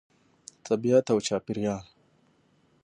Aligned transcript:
طبیعت 0.67 1.05
او 1.13 1.17
چاپیریال 1.27 1.85